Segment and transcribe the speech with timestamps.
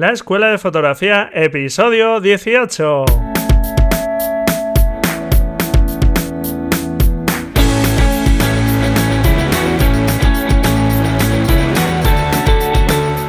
[0.00, 3.04] La Escuela de Fotografía, episodio 18.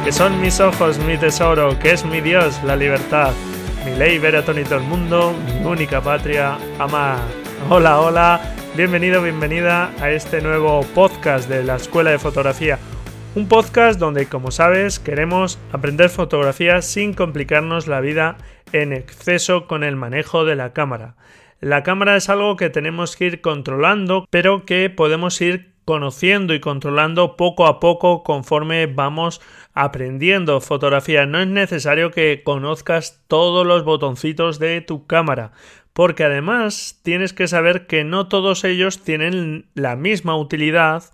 [0.02, 3.34] Que son mis ojos, mi tesoro, que es mi Dios, la libertad.
[3.84, 7.18] Mi ley, ver a todo el mundo, mi única patria, amar.
[7.68, 8.40] Hola, hola,
[8.74, 12.78] bienvenido, bienvenida a este nuevo podcast de la Escuela de Fotografía
[13.34, 18.36] un podcast donde, como sabes, queremos aprender fotografía sin complicarnos la vida
[18.72, 21.16] en exceso con el manejo de la cámara.
[21.60, 26.60] La cámara es algo que tenemos que ir controlando, pero que podemos ir conociendo y
[26.60, 29.40] controlando poco a poco conforme vamos
[29.72, 31.24] aprendiendo fotografía.
[31.24, 35.52] No es necesario que conozcas todos los botoncitos de tu cámara,
[35.94, 41.04] porque además tienes que saber que no todos ellos tienen la misma utilidad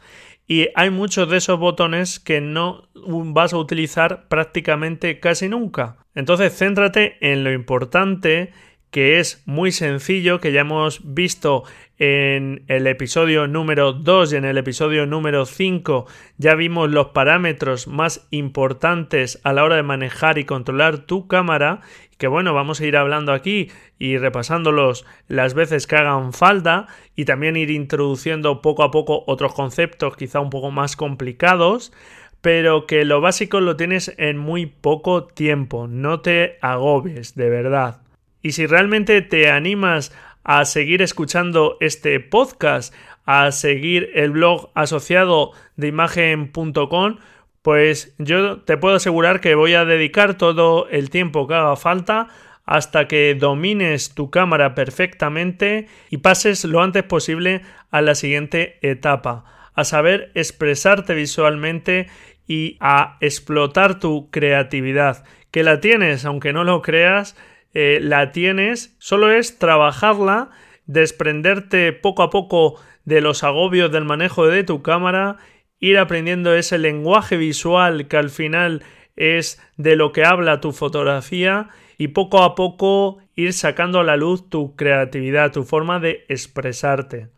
[0.49, 5.99] y hay muchos de esos botones que no vas a utilizar prácticamente casi nunca.
[6.15, 8.51] Entonces céntrate en lo importante
[8.91, 11.65] que es muy sencillo, que ya hemos visto
[11.99, 16.07] en el episodio número 2 y en el episodio número 5
[16.39, 21.83] ya vimos los parámetros más importantes a la hora de manejar y controlar tu cámara
[22.19, 27.25] que bueno, vamos a ir hablando aquí y repasándolos las veces que hagan falta y
[27.25, 31.93] también ir introduciendo poco a poco otros conceptos quizá un poco más complicados,
[32.41, 38.03] pero que lo básico lo tienes en muy poco tiempo, no te agobies, de verdad.
[38.43, 40.13] Y si realmente te animas
[40.45, 42.95] a seguir escuchando este podcast,
[43.27, 47.19] a seguir el blog asociado de imagen.com,
[47.63, 52.29] pues yo te puedo asegurar que voy a dedicar todo el tiempo que haga falta
[52.65, 59.45] hasta que domines tu cámara perfectamente y pases lo antes posible a la siguiente etapa,
[59.75, 62.09] a saber expresarte visualmente
[62.47, 67.37] y a explotar tu creatividad, que la tienes, aunque no lo creas,
[67.73, 70.51] eh, la tienes, solo es trabajarla,
[70.87, 75.37] desprenderte poco a poco de los agobios del manejo de tu cámara
[75.81, 78.83] ir aprendiendo ese lenguaje visual que al final
[79.17, 84.17] es de lo que habla tu fotografía y poco a poco ir sacando a la
[84.17, 87.29] luz tu creatividad, tu forma de expresarte.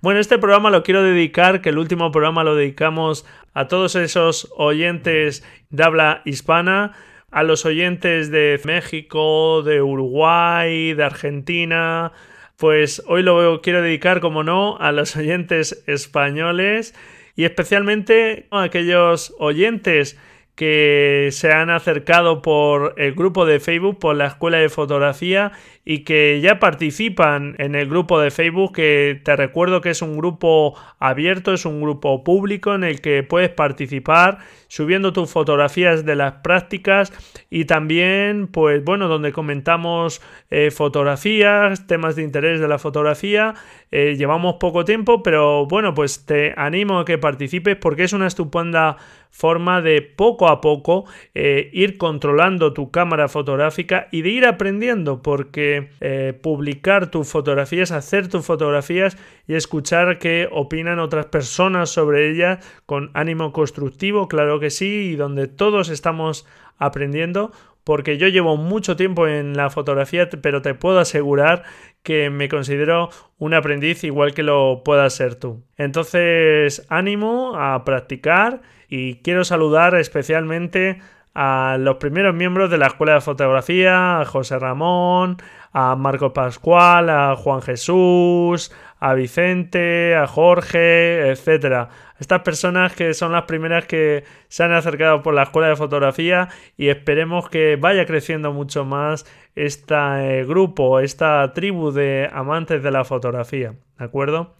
[0.00, 4.50] Bueno, este programa lo quiero dedicar, que el último programa lo dedicamos a todos esos
[4.56, 6.92] oyentes de habla hispana,
[7.30, 12.12] a los oyentes de México, de Uruguay, de Argentina,
[12.56, 16.94] pues hoy lo quiero dedicar, como no, a los oyentes españoles
[17.36, 20.18] y especialmente a aquellos oyentes
[20.60, 25.52] que se han acercado por el grupo de Facebook, por la Escuela de Fotografía
[25.86, 30.18] y que ya participan en el grupo de Facebook, que te recuerdo que es un
[30.18, 36.14] grupo abierto, es un grupo público en el que puedes participar subiendo tus fotografías de
[36.14, 37.12] las prácticas
[37.48, 40.20] y también, pues bueno, donde comentamos
[40.50, 43.54] eh, fotografías, temas de interés de la fotografía.
[43.92, 48.28] Eh, llevamos poco tiempo, pero bueno, pues te animo a que participes porque es una
[48.28, 48.96] estupenda
[49.30, 55.22] forma de poco a poco eh, ir controlando tu cámara fotográfica y de ir aprendiendo
[55.22, 59.16] porque eh, publicar tus fotografías, hacer tus fotografías
[59.48, 65.16] y escuchar qué opinan otras personas sobre ellas con ánimo constructivo, claro que sí, y
[65.16, 66.46] donde todos estamos
[66.78, 67.52] aprendiendo
[67.84, 71.64] porque yo llevo mucho tiempo en la fotografía, pero te puedo asegurar
[72.02, 75.62] que me considero un aprendiz igual que lo puedas ser tú.
[75.76, 81.00] Entonces, ánimo a practicar y quiero saludar especialmente
[81.34, 85.36] a los primeros miembros de la Escuela de Fotografía, a José Ramón,
[85.72, 91.88] a Marco Pascual, a Juan Jesús, a Vicente, a Jorge, etcétera.
[92.20, 96.48] Estas personas que son las primeras que se han acercado por la escuela de fotografía
[96.76, 99.24] y esperemos que vaya creciendo mucho más
[99.56, 104.54] este grupo, esta tribu de amantes de la fotografía, ¿de acuerdo?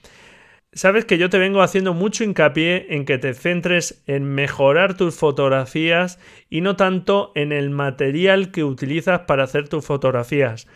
[0.73, 5.17] Sabes que yo te vengo haciendo mucho hincapié en que te centres en mejorar tus
[5.17, 10.69] fotografías y no tanto en el material que utilizas para hacer tus fotografías.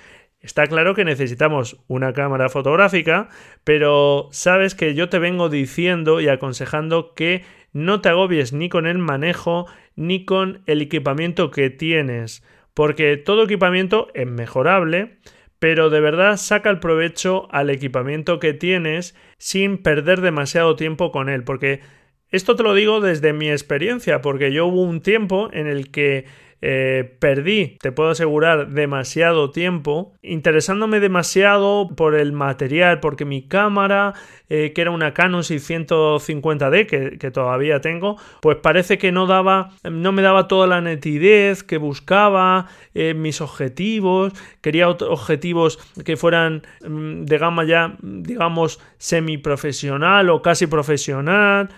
[0.44, 3.30] Está claro que necesitamos una cámara fotográfica,
[3.64, 8.86] pero sabes que yo te vengo diciendo y aconsejando que no te agobies ni con
[8.86, 12.44] el manejo ni con el equipamiento que tienes,
[12.74, 15.16] porque todo equipamiento es mejorable,
[15.58, 21.30] pero de verdad saca el provecho al equipamiento que tienes sin perder demasiado tiempo con
[21.30, 21.80] él, porque
[22.28, 26.26] esto te lo digo desde mi experiencia, porque yo hubo un tiempo en el que
[26.66, 34.14] eh, perdí, te puedo asegurar, demasiado tiempo, interesándome demasiado por el material, porque mi cámara,
[34.48, 40.12] eh, que era una Canon 650D, que, todavía tengo, pues parece que no daba, no
[40.12, 44.32] me daba toda la nitidez que buscaba, eh, mis objetivos,
[44.62, 51.68] quería objetivos que fueran mm, de gama ya, digamos, semiprofesional o casi profesional,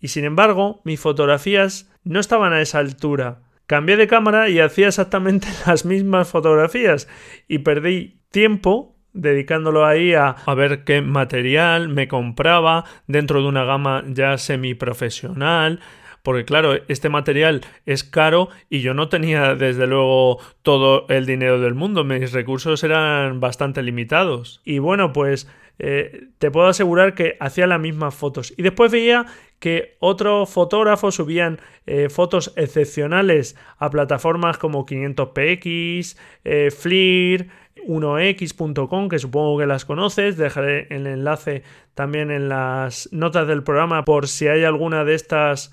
[0.00, 3.49] y sin embargo, mis fotografías no estaban a esa altura.
[3.70, 7.06] Cambié de cámara y hacía exactamente las mismas fotografías
[7.46, 13.62] y perdí tiempo dedicándolo ahí a, a, ver qué material me compraba dentro de una
[13.62, 15.78] gama ya semiprofesional.
[16.24, 21.60] Porque claro, este material es caro y yo no tenía desde luego todo el dinero
[21.60, 24.62] del mundo, mis recursos eran bastante limitados.
[24.64, 25.46] Y bueno, pues
[25.82, 28.52] eh, te puedo asegurar que hacía las mismas fotos.
[28.54, 29.24] Y después veía
[29.58, 37.48] que otros fotógrafos subían eh, fotos excepcionales a plataformas como 500px, eh, FLIR,
[37.88, 40.36] 1x.com, que supongo que las conoces.
[40.36, 41.62] Dejaré el enlace
[41.94, 45.72] también en las notas del programa por si hay alguna de estas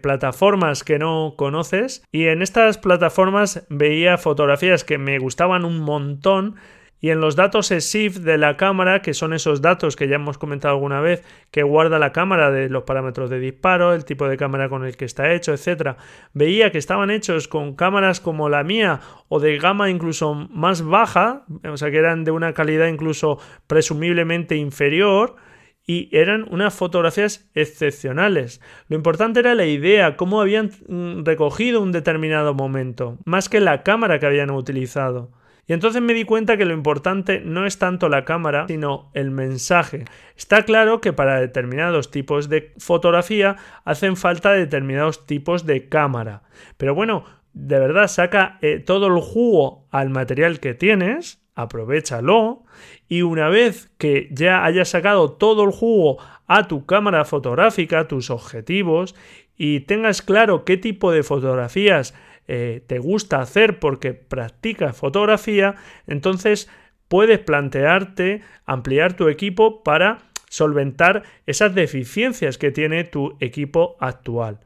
[0.00, 2.02] plataformas que no conoces.
[2.10, 6.56] Y en estas plataformas veía fotografías que me gustaban un montón
[7.06, 10.38] y en los datos EXIF de la cámara, que son esos datos que ya hemos
[10.38, 11.22] comentado alguna vez,
[11.52, 14.96] que guarda la cámara de los parámetros de disparo, el tipo de cámara con el
[14.96, 15.98] que está hecho, etcétera,
[16.32, 18.98] veía que estaban hechos con cámaras como la mía
[19.28, 23.38] o de gama incluso más baja, o sea que eran de una calidad incluso
[23.68, 25.36] presumiblemente inferior,
[25.86, 28.60] y eran unas fotografías excepcionales.
[28.88, 33.84] Lo importante era la idea, cómo habían mm, recogido un determinado momento, más que la
[33.84, 35.30] cámara que habían utilizado.
[35.66, 39.32] Y entonces me di cuenta que lo importante no es tanto la cámara, sino el
[39.32, 40.04] mensaje.
[40.36, 46.42] Está claro que para determinados tipos de fotografía hacen falta determinados tipos de cámara.
[46.76, 52.64] Pero bueno, de verdad saca eh, todo el jugo al material que tienes, aprovechalo
[53.08, 58.30] y una vez que ya hayas sacado todo el jugo a tu cámara fotográfica, tus
[58.30, 59.16] objetivos
[59.56, 62.14] y tengas claro qué tipo de fotografías
[62.48, 65.74] eh, te gusta hacer porque practicas fotografía,
[66.06, 66.68] entonces
[67.08, 74.60] puedes plantearte ampliar tu equipo para solventar esas deficiencias que tiene tu equipo actual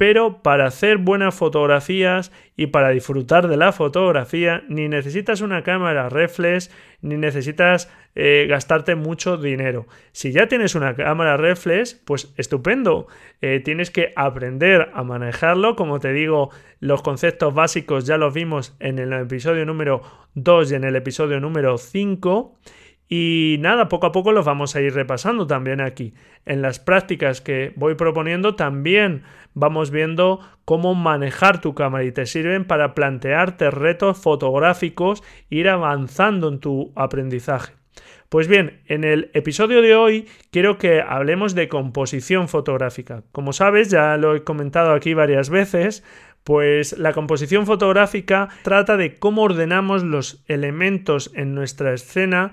[0.00, 6.08] pero para hacer buenas fotografías y para disfrutar de la fotografía ni necesitas una cámara
[6.08, 6.70] reflex
[7.02, 9.86] ni necesitas eh, gastarte mucho dinero.
[10.12, 13.08] Si ya tienes una cámara reflex, pues estupendo.
[13.42, 15.76] Eh, tienes que aprender a manejarlo.
[15.76, 16.48] Como te digo,
[16.78, 20.00] los conceptos básicos ya los vimos en el episodio número
[20.32, 22.58] 2 y en el episodio número 5.
[23.12, 26.14] Y nada, poco a poco los vamos a ir repasando también aquí.
[26.46, 32.24] En las prácticas que voy proponiendo también vamos viendo cómo manejar tu cámara y te
[32.24, 37.72] sirven para plantearte retos fotográficos e ir avanzando en tu aprendizaje.
[38.28, 43.24] Pues bien, en el episodio de hoy quiero que hablemos de composición fotográfica.
[43.32, 46.04] Como sabes, ya lo he comentado aquí varias veces,
[46.44, 52.52] pues la composición fotográfica trata de cómo ordenamos los elementos en nuestra escena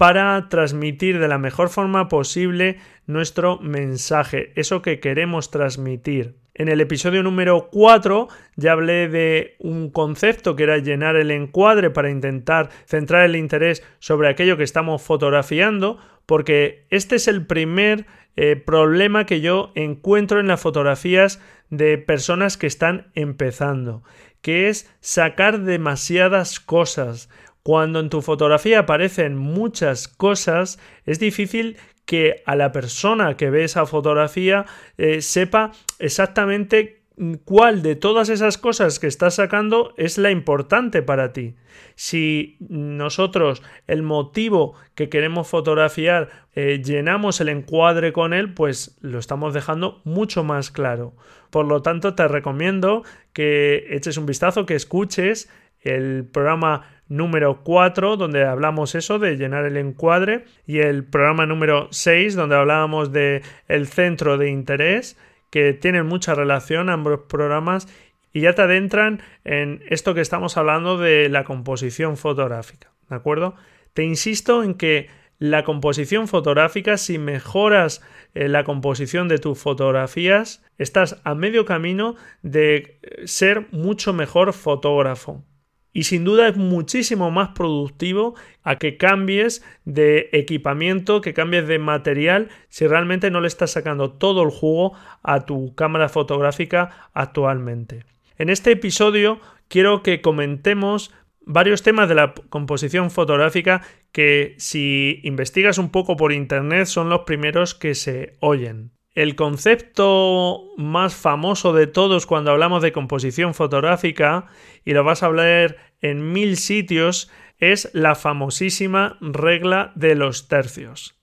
[0.00, 6.36] para transmitir de la mejor forma posible nuestro mensaje, eso que queremos transmitir.
[6.54, 11.90] En el episodio número 4 ya hablé de un concepto que era llenar el encuadre
[11.90, 18.06] para intentar centrar el interés sobre aquello que estamos fotografiando, porque este es el primer
[18.36, 24.02] eh, problema que yo encuentro en las fotografías de personas que están empezando,
[24.40, 27.28] que es sacar demasiadas cosas.
[27.62, 31.76] Cuando en tu fotografía aparecen muchas cosas, es difícil
[32.06, 34.66] que a la persona que ve esa fotografía
[34.98, 37.00] eh, sepa exactamente
[37.44, 41.54] cuál de todas esas cosas que estás sacando es la importante para ti.
[41.94, 49.18] Si nosotros el motivo que queremos fotografiar eh, llenamos el encuadre con él, pues lo
[49.18, 51.14] estamos dejando mucho más claro.
[51.50, 55.50] Por lo tanto, te recomiendo que eches un vistazo, que escuches
[55.82, 61.88] el programa número 4, donde hablamos eso de llenar el encuadre, y el programa número
[61.90, 65.18] 6, donde hablábamos de el centro de interés,
[65.50, 67.88] que tienen mucha relación ambos programas
[68.32, 73.56] y ya te adentran en esto que estamos hablando de la composición fotográfica, ¿de acuerdo?
[73.92, 75.08] Te insisto en que
[75.40, 78.02] la composición fotográfica, si mejoras
[78.34, 85.42] eh, la composición de tus fotografías, estás a medio camino de ser mucho mejor fotógrafo
[85.92, 91.78] y sin duda es muchísimo más productivo a que cambies de equipamiento, que cambies de
[91.78, 94.92] material si realmente no le estás sacando todo el jugo
[95.22, 98.04] a tu cámara fotográfica actualmente.
[98.38, 103.82] En este episodio quiero que comentemos varios temas de la composición fotográfica
[104.12, 108.92] que si investigas un poco por internet son los primeros que se oyen.
[109.14, 114.46] El concepto más famoso de todos cuando hablamos de composición fotográfica,
[114.84, 121.18] y lo vas a hablar en mil sitios, es la famosísima regla de los tercios.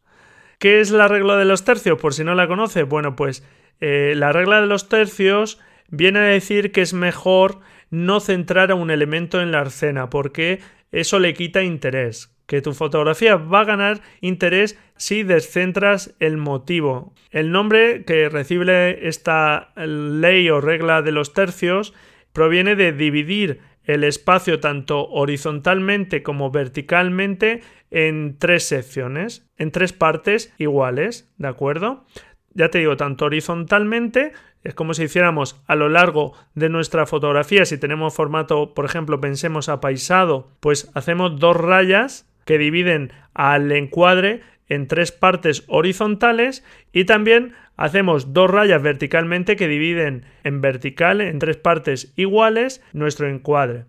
[0.59, 1.99] ¿Qué es la regla de los tercios?
[1.99, 3.43] Por si no la conoces, bueno, pues
[3.79, 8.75] eh, la regla de los tercios viene a decir que es mejor no centrar a
[8.75, 10.59] un elemento en la escena porque
[10.91, 17.13] eso le quita interés que tu fotografía va a ganar interés si descentras el motivo.
[17.29, 21.93] El nombre que recibe esta ley o regla de los tercios
[22.33, 27.61] proviene de dividir el espacio tanto horizontalmente como verticalmente
[27.91, 32.05] en tres secciones, en tres partes iguales, ¿de acuerdo?
[32.53, 37.65] Ya te digo, tanto horizontalmente, es como si hiciéramos a lo largo de nuestra fotografía,
[37.65, 44.41] si tenemos formato, por ejemplo, pensemos apaisado, pues hacemos dos rayas que dividen al encuadre
[44.67, 51.37] en tres partes horizontales y también hacemos dos rayas verticalmente que dividen en vertical en
[51.37, 53.85] tres partes iguales nuestro encuadre.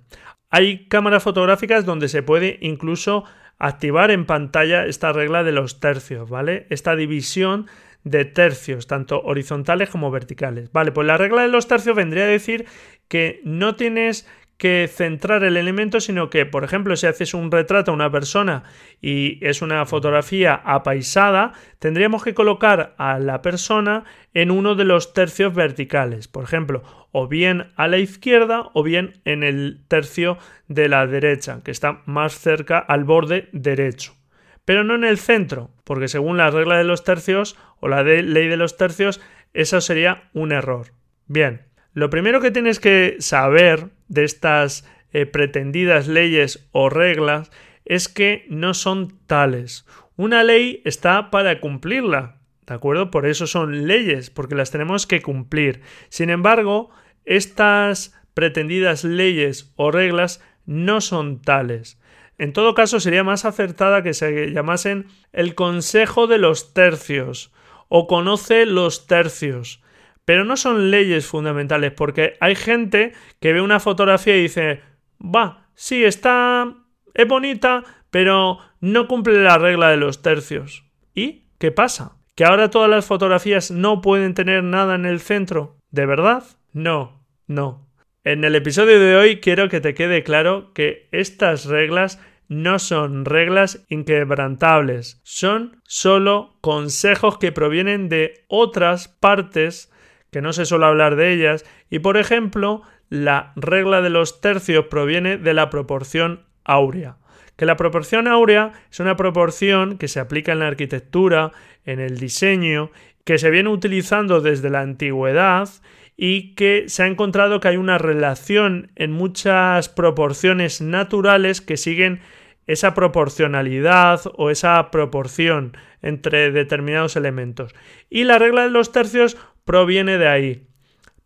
[0.50, 3.24] Hay cámaras fotográficas donde se puede incluso
[3.58, 6.66] activar en pantalla esta regla de los tercios, ¿vale?
[6.70, 7.66] Esta división
[8.04, 10.72] de tercios, tanto horizontales como verticales.
[10.72, 12.66] Vale, pues la regla de los tercios vendría a decir
[13.08, 17.92] que no tienes que centrar el elemento, sino que, por ejemplo, si haces un retrato
[17.92, 18.64] a una persona
[19.00, 25.14] y es una fotografía apaisada, tendríamos que colocar a la persona en uno de los
[25.14, 30.88] tercios verticales, por ejemplo, o bien a la izquierda o bien en el tercio de
[30.88, 34.16] la derecha, que está más cerca al borde derecho.
[34.64, 38.48] Pero no en el centro, porque según la regla de los tercios o la ley
[38.48, 39.20] de los tercios,
[39.54, 40.88] eso sería un error.
[41.26, 41.62] Bien,
[41.94, 47.50] lo primero que tienes que saber de estas eh, pretendidas leyes o reglas
[47.84, 49.86] es que no son tales.
[50.16, 52.36] Una ley está para cumplirla,
[52.66, 53.10] ¿de acuerdo?
[53.10, 55.80] Por eso son leyes, porque las tenemos que cumplir.
[56.08, 56.90] Sin embargo,
[57.24, 61.98] estas pretendidas leyes o reglas no son tales.
[62.36, 67.52] En todo caso, sería más acertada que se llamasen el Consejo de los Tercios
[67.88, 69.82] o conoce los tercios
[70.28, 74.82] pero no son leyes fundamentales, porque hay gente que ve una fotografía y dice,
[75.18, 76.70] va, sí, está,
[77.14, 80.84] es bonita, pero no cumple la regla de los tercios.
[81.14, 82.18] ¿Y qué pasa?
[82.34, 85.78] ¿Que ahora todas las fotografías no pueden tener nada en el centro?
[85.90, 86.44] ¿De verdad?
[86.74, 87.88] No, no.
[88.22, 93.24] En el episodio de hoy quiero que te quede claro que estas reglas no son
[93.24, 99.90] reglas inquebrantables, son solo consejos que provienen de otras partes
[100.30, 104.86] que no se suele hablar de ellas, y por ejemplo, la regla de los tercios
[104.86, 107.16] proviene de la proporción áurea.
[107.56, 111.52] Que la proporción áurea es una proporción que se aplica en la arquitectura,
[111.84, 112.90] en el diseño,
[113.24, 115.68] que se viene utilizando desde la antigüedad
[116.16, 122.20] y que se ha encontrado que hay una relación en muchas proporciones naturales que siguen
[122.66, 127.74] esa proporcionalidad o esa proporción entre determinados elementos.
[128.10, 129.36] Y la regla de los tercios
[129.68, 130.66] proviene de ahí.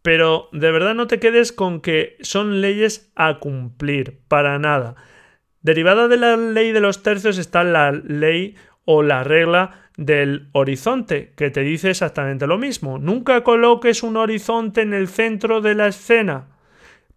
[0.03, 4.97] Pero de verdad no te quedes con que son leyes a cumplir, para nada.
[5.61, 11.35] Derivada de la ley de los tercios está la ley o la regla del horizonte,
[11.37, 12.99] que te dice exactamente lo mismo.
[12.99, 16.49] Nunca coloques un horizonte en el centro de la escena,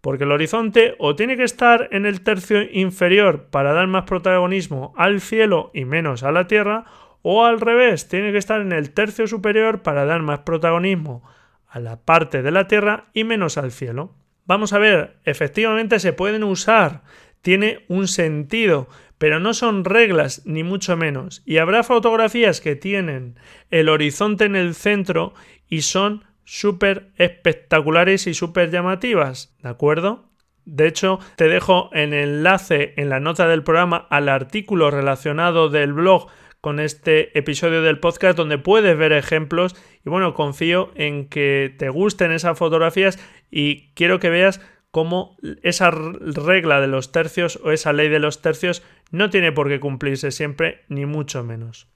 [0.00, 4.94] porque el horizonte o tiene que estar en el tercio inferior para dar más protagonismo
[4.96, 6.84] al cielo y menos a la tierra,
[7.22, 11.22] o al revés, tiene que estar en el tercio superior para dar más protagonismo
[11.68, 14.14] a la parte de la Tierra y menos al cielo.
[14.44, 17.02] Vamos a ver, efectivamente se pueden usar,
[17.42, 21.42] tiene un sentido, pero no son reglas ni mucho menos.
[21.44, 23.36] Y habrá fotografías que tienen
[23.70, 25.34] el horizonte en el centro
[25.68, 30.30] y son súper espectaculares y súper llamativas, ¿de acuerdo?
[30.64, 35.92] De hecho, te dejo en enlace en la nota del programa al artículo relacionado del
[35.92, 36.28] blog
[36.66, 41.90] con este episodio del podcast donde puedes ver ejemplos y bueno, confío en que te
[41.90, 43.20] gusten esas fotografías
[43.52, 48.42] y quiero que veas cómo esa regla de los tercios o esa ley de los
[48.42, 48.82] tercios
[49.12, 51.86] no tiene por qué cumplirse siempre ni mucho menos.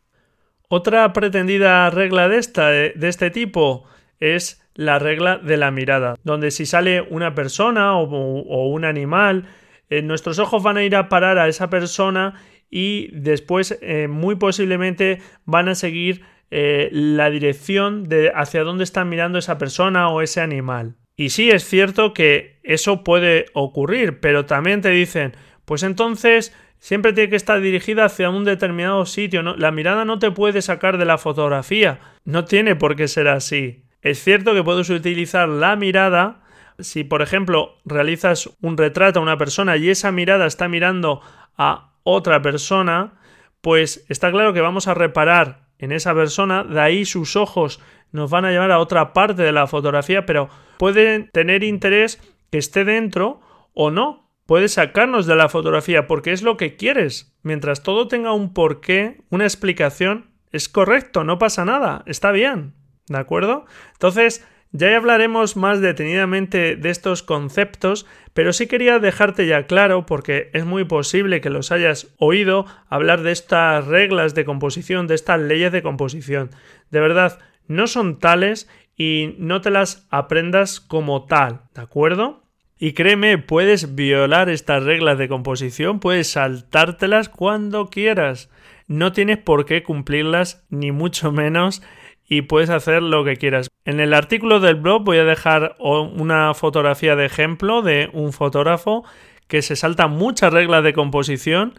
[0.69, 3.87] Otra pretendida regla de, esta, de este tipo
[4.21, 9.49] es la regla de la mirada, donde si sale una persona o, o un animal,
[9.89, 14.37] eh, nuestros ojos van a ir a parar a esa persona y después eh, muy
[14.37, 20.23] posiblemente van a seguir eh, la dirección de hacia dónde está mirando esa persona o
[20.23, 20.97] ese animal.
[21.17, 25.35] Y sí es cierto que eso puede ocurrir, pero también te dicen,
[25.65, 29.43] pues entonces siempre tiene que estar dirigida hacia un determinado sitio.
[29.43, 32.01] La mirada no te puede sacar de la fotografía.
[32.25, 33.85] No tiene por qué ser así.
[34.03, 36.43] Es cierto que puedes utilizar la mirada
[36.79, 41.21] si, por ejemplo, realizas un retrato a una persona y esa mirada está mirando
[41.59, 43.21] a otra persona,
[43.61, 47.81] pues está claro que vamos a reparar en esa persona, de ahí sus ojos
[48.13, 52.59] nos van a llevar a otra parte de la fotografía, pero puede tener interés que
[52.59, 53.41] esté dentro
[53.73, 54.29] o no.
[54.47, 57.37] Puede sacarnos de la fotografía porque es lo que quieres.
[57.43, 62.75] Mientras todo tenga un porqué, una explicación, es correcto, no pasa nada, está bien.
[63.07, 63.65] ¿De acuerdo?
[63.93, 70.51] Entonces, ya hablaremos más detenidamente de estos conceptos, pero sí quería dejarte ya claro, porque
[70.53, 75.41] es muy posible que los hayas oído hablar de estas reglas de composición, de estas
[75.41, 76.51] leyes de composición.
[76.91, 82.45] De verdad, no son tales y no te las aprendas como tal, ¿de acuerdo?
[82.79, 88.51] Y créeme, puedes violar estas reglas de composición, puedes saltártelas cuando quieras.
[88.87, 91.83] No tienes por qué cumplirlas, ni mucho menos
[92.31, 93.69] y puedes hacer lo que quieras.
[93.85, 99.05] En el artículo del blog voy a dejar una fotografía de ejemplo de un fotógrafo
[99.49, 101.75] que se salta muchas reglas de composición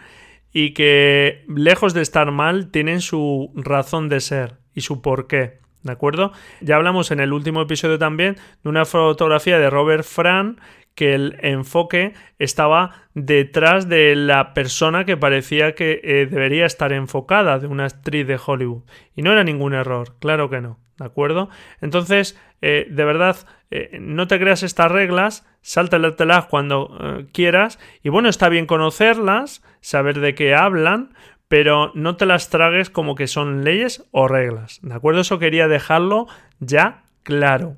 [0.51, 5.61] y que, lejos de estar mal, tienen su razón de ser y su porqué.
[5.83, 6.33] ¿De acuerdo?
[6.59, 10.59] Ya hablamos en el último episodio también de una fotografía de Robert Fran
[11.01, 17.57] que el enfoque estaba detrás de la persona que parecía que eh, debería estar enfocada
[17.57, 18.83] de una actriz de Hollywood.
[19.15, 20.77] Y no era ningún error, claro que no.
[20.99, 21.49] ¿De acuerdo?
[21.81, 23.35] Entonces, eh, de verdad,
[23.71, 26.95] eh, no te creas estas reglas, sáltatelas cuando
[27.33, 27.79] quieras.
[28.03, 31.15] Y bueno, está bien conocerlas, saber de qué hablan,
[31.47, 34.77] pero no te las tragues como que son leyes o reglas.
[34.83, 35.21] ¿De acuerdo?
[35.21, 36.27] Eso quería dejarlo
[36.59, 37.77] ya claro.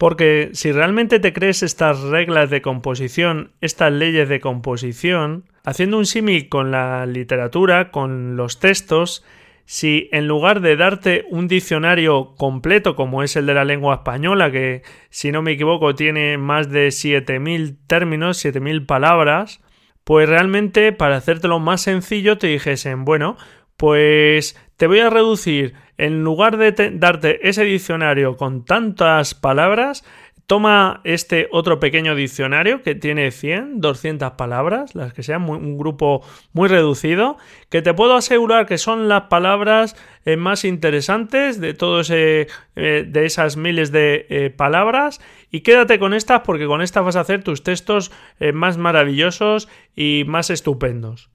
[0.00, 6.06] Porque si realmente te crees estas reglas de composición, estas leyes de composición, haciendo un
[6.06, 9.26] símil con la literatura, con los textos,
[9.66, 14.50] si en lugar de darte un diccionario completo como es el de la lengua española,
[14.50, 14.80] que
[15.10, 19.60] si no me equivoco tiene más de 7.000 términos, 7.000 palabras,
[20.04, 23.36] pues realmente para hacértelo más sencillo te dijesen, bueno,
[23.76, 30.04] pues te voy a reducir, en lugar de darte ese diccionario con tantas palabras,
[30.46, 36.22] toma este otro pequeño diccionario que tiene 100, 200 palabras, las que sean un grupo
[36.54, 37.36] muy reducido,
[37.68, 43.26] que te puedo asegurar que son las palabras eh, más interesantes de todos eh, de
[43.26, 47.44] esas miles de eh, palabras y quédate con estas porque con estas vas a hacer
[47.44, 48.12] tus textos
[48.54, 51.28] más maravillosos y más estupendos.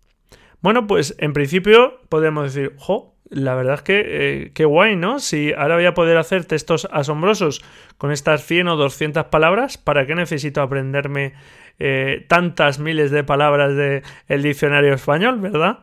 [0.61, 5.19] Bueno, pues en principio podemos decir, jo, la verdad es que eh, qué guay, ¿no?
[5.19, 7.63] Si ahora voy a poder hacer textos asombrosos
[7.97, 11.33] con estas 100 o 200 palabras, ¿para qué necesito aprenderme
[11.79, 15.79] eh, tantas miles de palabras del diccionario español, verdad?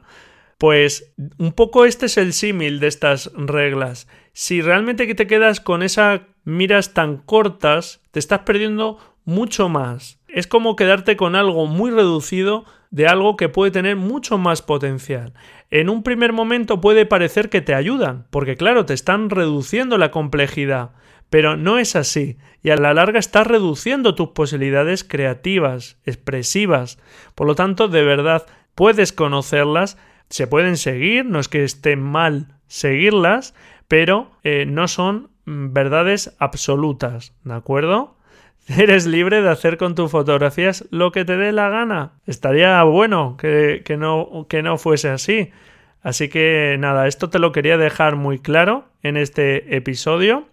[0.58, 4.06] Pues un poco este es el símil de estas reglas.
[4.32, 10.20] Si realmente te quedas con esas miras tan cortas, te estás perdiendo mucho más.
[10.28, 15.32] Es como quedarte con algo muy reducido de algo que puede tener mucho más potencial.
[15.70, 20.10] En un primer momento puede parecer que te ayudan, porque claro, te están reduciendo la
[20.10, 20.90] complejidad,
[21.30, 26.98] pero no es así, y a la larga estás reduciendo tus posibilidades creativas, expresivas.
[27.34, 29.96] Por lo tanto, de verdad, puedes conocerlas,
[30.28, 33.54] se pueden seguir, no es que esté mal seguirlas,
[33.88, 38.18] pero eh, no son mm, verdades absolutas, ¿de acuerdo?
[38.68, 42.12] Eres libre de hacer con tus fotografías lo que te dé la gana.
[42.26, 45.50] Estaría bueno que, no, que no fuese así.
[46.02, 50.46] Así que nada, esto te lo quería dejar muy claro en este episodio.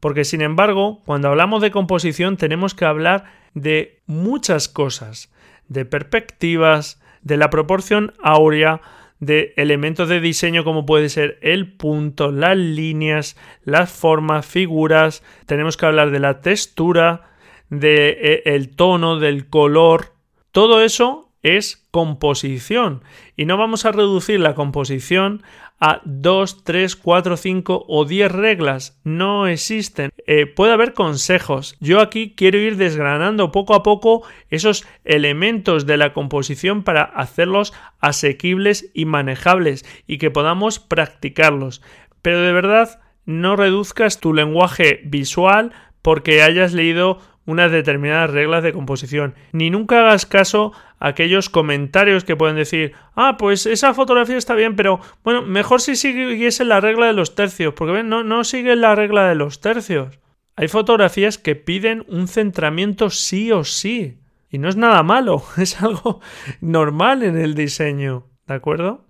[0.00, 5.32] Porque sin embargo, cuando hablamos de composición tenemos que hablar de muchas cosas.
[5.68, 8.82] De perspectivas, de la proporción áurea,
[9.18, 15.22] de elementos de diseño como puede ser el punto, las líneas, las formas, figuras.
[15.46, 17.30] Tenemos que hablar de la textura,
[17.70, 20.14] del de, eh, tono, del color.
[20.52, 23.02] Todo eso es composición.
[23.36, 25.42] Y no vamos a reducir la composición
[25.78, 28.98] a 2, 3, 4, 5 o 10 reglas.
[29.04, 30.10] No existen.
[30.26, 31.76] Eh, puede haber consejos.
[31.80, 37.72] Yo aquí quiero ir desgranando poco a poco esos elementos de la composición para hacerlos
[38.00, 41.82] asequibles y manejables y que podamos practicarlos.
[42.22, 48.72] Pero de verdad, no reduzcas tu lenguaje visual porque hayas leído unas determinadas reglas de
[48.72, 49.34] composición.
[49.52, 54.54] Ni nunca hagas caso a aquellos comentarios que pueden decir, ah, pues esa fotografía está
[54.54, 58.76] bien, pero bueno, mejor si siguiese la regla de los tercios, porque no, no sigue
[58.76, 60.18] la regla de los tercios.
[60.56, 64.18] Hay fotografías que piden un centramiento sí o sí.
[64.50, 66.20] Y no es nada malo, es algo
[66.60, 69.05] normal en el diseño, ¿de acuerdo?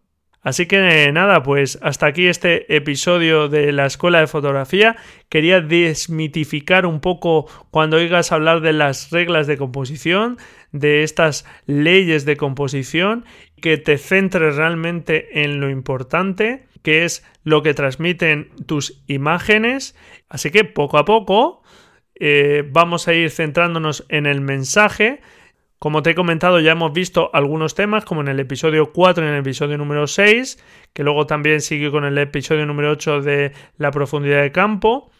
[0.46, 4.94] Así que nada, pues hasta aquí este episodio de la Escuela de Fotografía.
[5.28, 10.38] Quería desmitificar un poco cuando oigas hablar de las reglas de composición,
[10.70, 13.24] de estas leyes de composición,
[13.60, 19.96] que te centres realmente en lo importante, que es lo que transmiten tus imágenes.
[20.28, 21.64] Así que poco a poco
[22.14, 25.22] eh, vamos a ir centrándonos en el mensaje
[25.78, 29.28] como te he comentado, ya hemos visto algunos temas, como en el episodio 4 y
[29.28, 30.58] en el episodio número 6,
[30.92, 35.10] que luego también sigue con el episodio número 8 de la profundidad de campo.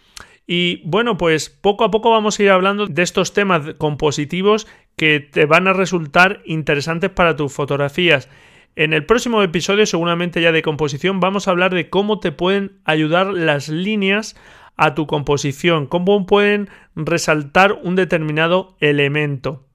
[0.47, 4.67] Y bueno, pues poco a poco vamos a ir hablando de estos temas compositivos
[4.97, 8.31] que te van a resultar interesantes para tus fotografías.
[8.77, 12.79] En el próximo episodio, seguramente ya de composición, vamos a hablar de cómo te pueden
[12.85, 14.37] ayudar las líneas
[14.77, 19.67] a tu composición, cómo pueden resaltar un determinado elemento.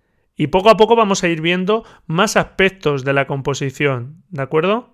[0.41, 4.89] Y poco a poco vamos a ir viendo más aspectos de la composición, ¿de acuerdo?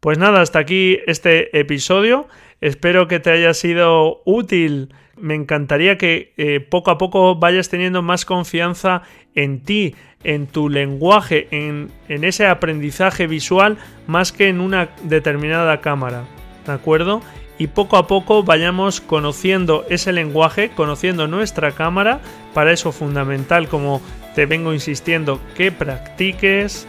[0.00, 2.26] Pues nada, hasta aquí este episodio.
[2.60, 4.92] Espero que te haya sido útil.
[5.16, 9.02] Me encantaría que eh, poco a poco vayas teniendo más confianza
[9.36, 15.80] en ti, en tu lenguaje, en, en ese aprendizaje visual, más que en una determinada
[15.80, 16.24] cámara.
[16.66, 17.22] ¿De acuerdo?
[17.60, 22.22] Y poco a poco vayamos conociendo ese lenguaje, conociendo nuestra cámara.
[22.54, 24.00] Para eso fundamental, como
[24.34, 26.86] te vengo insistiendo, que practiques.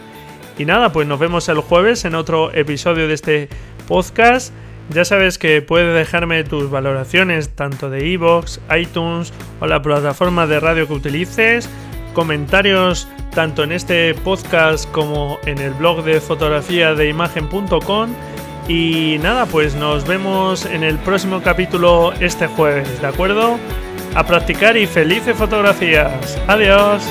[0.56, 3.48] Y nada, pues nos vemos el jueves en otro episodio de este
[3.86, 4.54] podcast.
[4.88, 10.58] Ya sabes que puedes dejarme tus valoraciones tanto de iVoox, iTunes o la plataforma de
[10.58, 11.68] radio que utilices,
[12.14, 18.14] comentarios tanto en este podcast como en el blog de fotografía de imagen.com
[18.68, 23.58] y nada, pues nos vemos en el próximo capítulo este jueves, ¿de acuerdo?
[24.14, 26.38] A practicar y felices fotografías.
[26.46, 27.02] Adiós.